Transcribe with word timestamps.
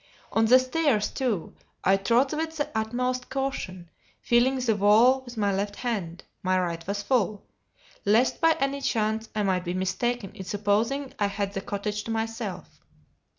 On 0.31 0.45
the 0.45 0.57
stairs, 0.57 1.11
too, 1.11 1.53
I 1.83 1.95
trod 1.95 2.33
with 2.33 2.57
the 2.57 2.69
utmost 2.73 3.29
caution, 3.29 3.91
feeling 4.19 4.55
the 4.57 4.75
wall 4.75 5.21
with 5.21 5.37
my 5.37 5.53
left 5.53 5.75
hand 5.75 6.23
(my 6.41 6.59
right 6.59 6.87
was 6.87 7.03
full), 7.03 7.45
lest 8.03 8.41
by 8.41 8.57
any 8.59 8.81
chance 8.81 9.29
I 9.35 9.43
might 9.43 9.63
be 9.63 9.75
mistaken 9.75 10.31
in 10.33 10.43
supposing 10.45 11.13
I 11.19 11.27
had 11.27 11.53
the 11.53 11.61
cottage 11.61 12.03
to 12.05 12.09
myself. 12.09 12.79